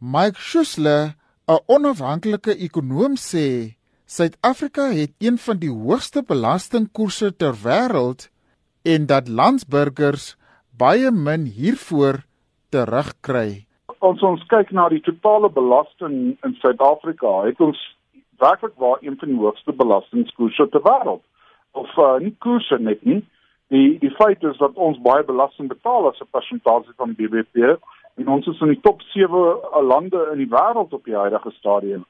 Mike 0.00 0.38
Schuessler, 0.38 1.16
'n 1.48 1.58
onafhanklike 1.66 2.54
ekonom 2.66 3.16
sê, 3.16 3.74
Suid-Afrika 4.06 4.84
het 4.94 5.12
een 5.18 5.38
van 5.38 5.58
die 5.58 5.70
hoogste 5.70 6.22
belastingkoerse 6.22 7.36
ter 7.36 7.54
wêreld 7.64 8.30
en 8.82 9.06
dat 9.06 9.28
landsburgers 9.28 10.36
baie 10.78 11.10
min 11.10 11.44
hiervoor 11.46 12.22
terugkry. 12.70 13.66
Ons 13.98 14.22
ons 14.22 14.46
kyk 14.46 14.70
na 14.70 14.88
die 14.88 15.02
totale 15.02 15.50
belasting 15.50 16.38
in 16.46 16.54
Suid-Afrika, 16.62 17.42
het 17.50 17.60
ons 17.60 17.80
werklik 18.38 18.78
waar 18.78 19.02
een 19.02 19.18
van 19.18 19.28
die 19.28 19.42
hoogste 19.42 19.72
belastingkoerse 19.72 20.68
ter 20.68 20.82
wêreld. 20.86 21.24
Of 21.72 21.90
uh, 21.98 22.20
nie 22.22 22.36
koerse 22.38 22.78
net 22.78 23.02
nie. 23.02 23.24
Die 23.74 23.98
die 23.98 24.14
feit 24.14 24.42
is 24.46 24.56
dat 24.62 24.78
ons 24.78 25.02
baie 25.02 25.24
belasting 25.24 25.68
betaal 25.68 26.06
as 26.06 26.22
'n 26.22 26.30
persentasie 26.30 26.94
van 26.96 27.18
BBP 27.18 27.74
en 28.18 28.28
ons 28.34 28.46
is 28.50 28.60
in 28.60 28.72
die 28.74 28.80
top 28.82 29.02
7 29.14 29.30
uh, 29.30 29.82
lande 29.82 30.20
in 30.32 30.40
die 30.42 30.50
wêreld 30.50 30.94
op 30.96 31.04
die 31.06 31.16
huidige 31.16 31.50
stadium. 31.56 32.04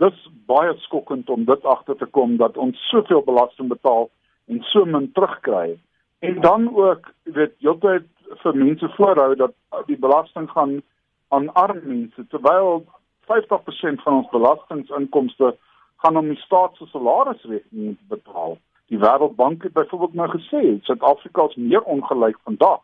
Dis 0.00 0.16
baie 0.48 0.72
skokkend 0.86 1.28
om 1.30 1.44
dit 1.44 1.66
agter 1.68 1.98
te 2.00 2.08
kom 2.08 2.38
dat 2.40 2.56
ons 2.56 2.88
soveel 2.88 3.20
belasting 3.26 3.68
betaal 3.68 4.08
en 4.48 4.62
so 4.72 4.84
min 4.88 5.10
terugkry. 5.12 5.76
En 6.24 6.40
dan 6.40 6.70
ook, 6.76 7.12
jy 7.28 7.34
weet, 7.36 7.54
heeltyd 7.64 8.08
vir 8.42 8.56
mense 8.56 8.88
voorhou 8.96 9.34
dat 9.36 9.54
die 9.86 9.98
belasting 10.00 10.48
gaan 10.54 10.80
aan 11.28 11.52
arm 11.60 11.84
mense 11.84 12.24
terwyl 12.32 12.84
50% 13.30 14.02
van 14.04 14.20
ons 14.22 14.32
belastinginkomste 14.32 15.54
gaan 16.02 16.16
om 16.16 16.28
die 16.32 16.40
staat 16.40 16.76
se 16.76 16.88
salarisrekening 16.90 17.96
te 17.98 18.16
betaal. 18.16 18.56
Die 18.90 18.98
Wêreldbank 18.98 19.62
het 19.62 19.76
byvoorbeeld 19.76 20.14
nou 20.18 20.28
gesê 20.32 20.62
Suid-Afrika 20.82 21.46
is 21.52 21.54
meer 21.56 21.82
ongelyk 21.82 22.38
vandag 22.48 22.80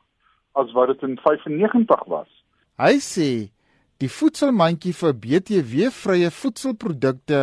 as 0.52 0.72
wat 0.72 0.92
dit 0.92 1.02
in 1.08 1.18
95 1.24 2.04
was. 2.12 2.28
Hy 2.76 2.98
sê 3.00 3.48
die 4.04 4.08
voedselmandjie 4.12 4.90
vir 4.92 5.14
BTW-vrye 5.20 6.28
voedselprodukte 6.38 7.38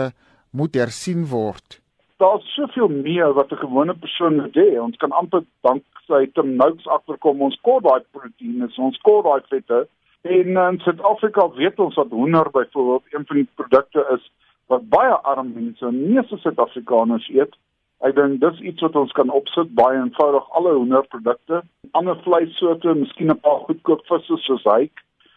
moet 0.54 0.76
hersien 0.78 1.24
word. 1.32 1.80
Daar's 2.22 2.46
soveel 2.54 2.92
meer 2.94 3.32
wat 3.34 3.50
'n 3.52 3.64
gewone 3.64 3.96
persoon 3.98 4.36
moet 4.38 4.54
hê. 4.54 4.78
Ons 4.78 4.98
kan 5.02 5.10
amper 5.12 5.42
danksy 5.66 6.30
Tim 6.36 6.54
Noakes 6.56 6.86
agterkom 6.86 7.42
ons 7.42 7.58
kort 7.66 7.84
daai 7.84 8.06
proteïene, 8.14 8.70
ons 8.78 9.00
kort 9.02 9.26
daai 9.26 9.42
vette. 9.50 9.88
En 10.22 10.48
in 10.70 10.80
Suid-Afrika 10.80 11.50
weet 11.58 11.80
ons 11.80 11.96
dat 11.96 12.10
hoender 12.10 12.52
byvoorbeeld 12.52 13.04
een 13.14 13.26
van 13.26 13.36
die 13.36 13.50
produkte 13.56 14.06
is 14.14 14.32
wat 14.68 14.90
baie 14.90 15.16
arm 15.34 15.54
mense, 15.54 15.92
meeste 15.92 16.38
Suid-Afrikaners 16.38 17.30
eet. 17.30 17.58
Ek 18.06 18.16
dink 18.16 18.40
dis 18.40 18.60
iets 18.60 18.82
wat 18.82 18.96
ons 18.96 19.12
kan 19.12 19.30
opsit 19.30 19.74
baie 19.74 19.98
eenvoudig 19.98 20.46
alle 20.52 20.74
hoenderprodukte, 20.74 21.64
ander 21.92 22.22
vleissoorte, 22.22 22.94
miskien 22.94 23.32
'n 23.32 23.40
paar 23.40 23.66
goedkoop 23.66 24.06
visse 24.06 24.38
soos 24.38 24.64
hyk 24.64 24.94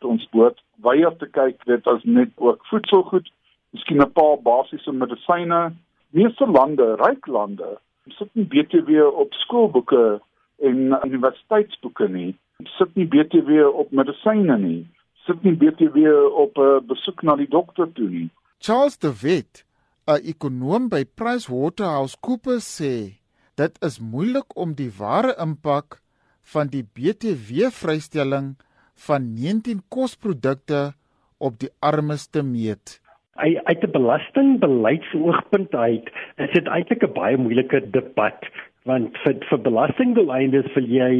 ons 0.06 0.28
boot 0.32 0.58
weier 0.84 1.12
te 1.20 1.26
kyk 1.38 1.64
dit 1.70 1.88
as 1.92 2.04
net 2.04 2.30
ook 2.36 2.64
voedselgoed, 2.70 3.28
miskien 3.74 4.00
'n 4.02 4.12
paar 4.12 4.38
basiese 4.42 4.92
medisyne. 4.92 5.74
Meeste 6.10 6.46
lande, 6.46 6.96
ryk 6.96 7.26
lande, 7.26 7.76
sit 8.18 8.30
nie 8.34 8.46
BTW 8.46 9.02
op 9.22 9.32
skoolboeke 9.32 10.20
en 10.62 10.98
universiteitsboeke 11.04 12.08
nie. 12.08 12.34
Sit 12.78 12.94
nie 12.96 13.06
BTW 13.06 13.66
op 13.82 13.90
medisyne 13.90 14.58
nie. 14.58 14.86
Sit 15.26 15.42
nie 15.44 15.56
BTW 15.56 15.98
op 16.32 16.56
'n 16.56 16.60
uh, 16.62 16.80
besoek 16.80 17.22
na 17.22 17.36
die 17.36 17.48
dokter 17.48 17.92
toe 17.92 18.08
nie. 18.08 18.30
Charles 18.58 18.98
de 18.98 19.12
Wet, 19.22 19.64
'n 20.06 20.20
ekonom 20.24 20.88
by 20.88 21.04
PricewaterhouseCoopers 21.04 22.68
sê, 22.80 23.18
dit 23.54 23.74
is 23.82 24.00
moeilik 24.00 24.56
om 24.56 24.74
die 24.74 24.92
ware 24.98 25.34
impak 25.40 26.00
van 26.42 26.68
die 26.68 26.84
BTW 26.84 27.70
vrystelling 27.70 28.54
van 28.96 29.32
19 29.34 29.82
kosprodukte 29.88 30.92
op 31.38 31.58
die 31.60 31.70
armes 31.78 32.26
te 32.26 32.42
meet. 32.42 33.00
Hy 33.36 33.60
uit 33.64 33.82
'n 33.84 33.92
belastingbeleidsoogpunt 33.92 35.74
uit 35.74 36.08
is 36.36 36.52
dit 36.52 36.66
eintlik 36.66 37.02
'n 37.02 37.12
baie 37.12 37.36
moeilike 37.36 37.90
debat 37.90 38.40
want 38.86 39.18
vir 39.24 39.36
vir 39.50 39.60
belastingdoeleindes 39.66 40.72
wil 40.76 40.88
jy 40.90 41.10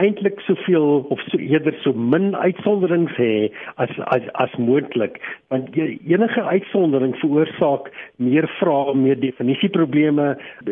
eintlik 0.00 0.40
soveel 0.46 1.04
of 1.12 1.20
so 1.28 1.38
eerder 1.38 1.74
so 1.82 1.92
min 1.92 2.30
uitsonderings 2.34 3.12
hê 3.20 3.50
as 3.84 3.90
as 4.14 4.24
as 4.44 4.54
moontlik 4.56 5.18
want 5.52 5.68
enige 5.76 6.44
uitsondering 6.54 7.12
veroorsaak 7.20 7.90
meer 8.16 8.48
vrae, 8.58 8.94
meer 8.96 9.20
definisieprobleme, 9.20 10.28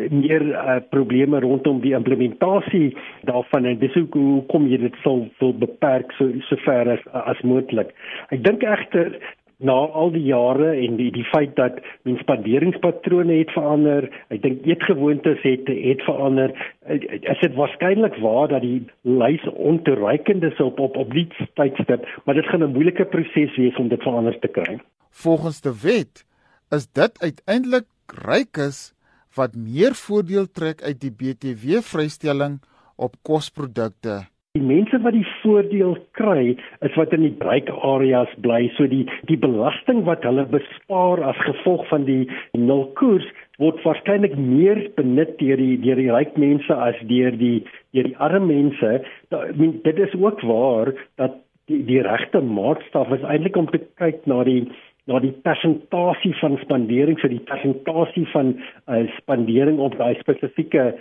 meer 0.09 0.45
uh, 0.55 0.79
probleme 0.95 1.41
rondom 1.45 1.83
die 1.85 1.93
implementasie 1.97 2.95
daarvan 3.29 3.69
en 3.69 3.79
dis 3.83 3.93
hoe 3.99 4.07
hoe 4.15 4.41
kom 4.53 4.65
jy 4.71 4.81
dit 4.87 4.97
sou 5.05 5.27
wil 5.41 5.53
beperk 5.65 6.15
so 6.17 6.31
so 6.49 6.57
ver 6.65 6.95
as 6.97 7.05
as 7.25 7.45
moontlik. 7.45 7.93
Ek 8.33 8.41
dink 8.47 8.65
egter 8.65 9.13
na 9.61 9.77
al 10.01 10.11
die 10.13 10.23
jare 10.25 10.71
en 10.85 10.97
die 10.99 11.09
die 11.13 11.25
feit 11.29 11.55
dat 11.55 11.79
mens 12.07 12.21
spanderingspatrone 12.25 13.37
het 13.39 13.53
verander, 13.55 14.07
ek 14.33 14.41
dink 14.45 14.65
eetgewoontes 14.69 15.41
het 15.45 15.69
het 15.71 16.05
verander. 16.07 16.53
Is 16.89 17.43
dit 17.43 17.57
waarskynlik 17.57 18.17
waar 18.23 18.49
dat 18.53 18.65
die 18.65 18.81
lys 19.05 19.45
ontoereikend 19.53 20.43
is 20.49 20.59
op 20.63 20.79
op 20.79 20.97
op 20.97 21.13
die 21.13 21.27
tydstip, 21.59 22.07
maar 22.25 22.35
dit 22.35 22.49
gaan 22.49 22.63
'n 22.63 22.73
moeilike 22.73 23.05
proses 23.05 23.55
wees 23.57 23.77
om 23.77 23.87
dit 23.87 24.01
verander 24.01 24.39
te 24.39 24.47
kry. 24.47 24.79
Volgens 25.11 25.61
die 25.61 25.77
wet 25.83 26.25
is 26.71 26.87
dit 26.87 27.21
uiteindelik 27.21 27.87
rykes 28.25 28.93
wat 29.35 29.55
meer 29.55 29.95
voordeel 29.95 30.47
trek 30.51 30.81
uit 30.81 30.99
die 31.01 31.11
BTW 31.11 31.81
vrystelling 31.81 32.61
op 32.95 33.15
kosprodukte. 33.21 34.25
Die 34.57 34.67
mense 34.67 34.97
wat 34.99 35.13
die 35.15 35.27
voordeel 35.39 35.93
kry, 36.19 36.57
is 36.83 36.95
wat 36.99 37.13
in 37.15 37.21
die 37.23 37.35
ryk 37.39 37.69
areas 37.87 38.31
bly, 38.43 38.65
so 38.75 38.83
die 38.91 39.05
die 39.29 39.37
belasting 39.39 40.01
wat 40.03 40.25
hulle 40.27 40.43
bespaar 40.51 41.21
as 41.23 41.39
gevolg 41.45 41.85
van 41.87 42.03
die 42.03 42.25
nulkoers 42.59 43.29
word 43.63 43.79
waarskynlik 43.85 44.35
meer 44.35 44.81
benut 44.97 45.31
deur 45.39 45.55
die 45.55 45.77
deur 45.85 46.01
die 46.03 46.09
ryk 46.11 46.35
mense 46.43 46.75
as 46.89 46.99
deur 47.07 47.31
die 47.39 47.61
deur 47.95 48.09
die 48.09 48.19
arme 48.27 48.49
mense. 48.49 48.91
Da, 49.31 49.45
min, 49.55 49.77
dit 49.87 50.03
is 50.03 50.19
ook 50.19 50.43
waar 50.43 50.91
dat 51.15 51.39
die 51.71 51.79
die 51.87 52.03
regte 52.03 52.43
maatstaf 52.43 53.15
is 53.15 53.23
eintlik 53.23 53.55
om 53.55 53.71
te 53.71 53.79
kyk 54.03 54.27
na 54.27 54.43
die 54.43 54.65
na 55.07 55.23
die 55.23 55.31
persentasie 55.47 56.33
van 56.43 56.59
spandering 56.61 57.23
vir 57.23 57.31
die 57.33 57.41
persentasie 57.47 58.27
van 58.35 58.51
uh, 58.91 59.05
spandering 59.15 59.79
op 59.79 59.95
daai 59.97 60.13
spesifieke 60.19 60.91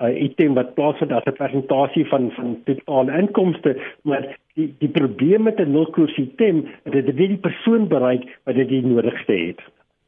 uh, 0.00 0.22
item 0.24 0.54
wat 0.58 0.74
plaasvind 0.74 1.12
as 1.12 1.26
'n 1.26 1.36
persentasie 1.36 2.06
van 2.08 2.30
van 2.36 2.56
totale 2.64 3.18
inkomste, 3.18 3.76
maar 4.02 4.36
die 4.54 4.74
die 4.78 4.88
probleem 4.88 5.42
met 5.42 5.60
'n 5.60 5.72
nulkoers 5.72 6.16
item, 6.18 6.68
dit 6.84 7.06
dit 7.06 7.16
die 7.16 7.36
persoon 7.36 7.88
bereik 7.88 8.24
wat 8.44 8.54
dit 8.54 8.68
die 8.68 8.82
nodigste 8.86 9.32
het. 9.32 9.60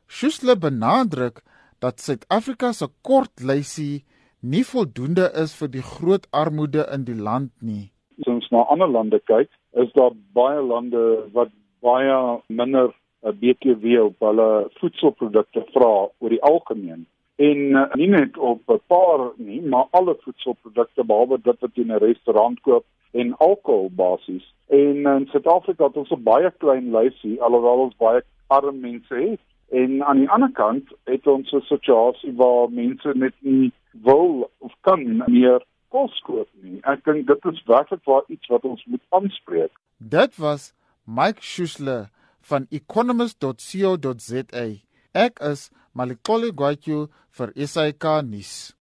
Schuessler 0.06 0.58
benadruk 0.58 1.42
dat 1.78 2.00
Suid-Afrika 2.00 2.72
se 2.72 2.88
kort 3.02 3.40
lysie 3.40 4.04
nie 4.40 4.64
voldoende 4.64 5.30
is 5.42 5.54
vir 5.60 5.68
die 5.68 5.82
groot 5.82 6.26
armoede 6.30 6.86
in 6.94 7.04
die 7.04 7.20
land 7.28 7.50
nie. 7.60 7.90
As 8.20 8.26
ons 8.26 8.50
na 8.50 8.62
ander 8.74 8.88
lande 8.88 9.20
kyk, 9.30 9.48
is 9.72 9.92
daar 9.92 10.12
baie 10.34 10.62
lande 10.62 11.02
wat 11.32 11.50
baie 11.80 12.40
minder 12.48 12.90
eh, 13.22 13.32
BTW 13.32 14.02
op 14.02 14.16
hulle 14.18 14.68
voedselprodukte 14.80 15.64
vra 15.74 15.92
oor 16.18 16.30
die 16.30 16.42
algemeen 16.42 17.06
en 17.48 17.58
uh, 17.58 17.84
nie 17.98 18.08
net 18.08 18.38
op 18.38 18.70
'n 18.70 18.80
paar 18.86 19.32
nie, 19.36 19.62
maar 19.62 19.86
alle 19.90 20.16
voedselprodukte 20.20 21.04
behalwe 21.04 21.38
dit 21.42 21.60
wat 21.60 21.74
jy 21.74 21.82
in 21.82 21.92
'n 21.92 22.04
restaurant 22.04 22.60
koop 22.60 22.84
en 23.12 23.36
alkohol 23.36 23.90
basies. 23.90 24.54
En 24.68 24.96
uh, 24.96 25.16
in 25.20 25.26
Suid-Afrika 25.30 25.84
het 25.84 25.96
ons 25.96 26.10
'n 26.10 26.22
baie 26.22 26.50
klein 26.58 26.90
lysie 26.96 27.42
alhoewel 27.42 27.84
ons 27.86 27.96
baie 27.96 28.22
arm 28.46 28.80
mense 28.80 29.14
het. 29.14 29.40
En 29.70 30.04
aan 30.04 30.18
die 30.18 30.30
ander 30.30 30.52
kant 30.52 30.84
het 31.04 31.26
ons 31.26 31.52
'n 31.52 31.60
situasie 31.60 32.32
waar 32.36 32.70
mense 32.70 33.12
net 33.14 33.34
nie 33.38 33.72
wil 33.90 34.50
of 34.58 34.72
kan 34.80 35.22
meer 35.26 35.64
kos 35.88 36.20
koop 36.20 36.48
nie. 36.60 36.78
Ek 36.82 37.04
dink 37.04 37.26
dit 37.26 37.44
is 37.44 37.62
werklik 37.64 38.04
waar 38.04 38.22
iets 38.26 38.46
wat 38.46 38.64
ons 38.64 38.84
moet 38.84 39.04
aanspreek. 39.08 39.70
Dit 39.96 40.36
was 40.36 40.74
Mike 41.04 41.42
Schuessler 41.42 42.08
van 42.40 42.66
economist.co.za. 42.70 44.91
Ek 45.14 45.40
is 45.44 45.70
Malikole 45.94 46.52
Gwatyu 46.52 47.08
vir 47.36 47.52
SAK 47.56 48.04
nuus. 48.24 48.72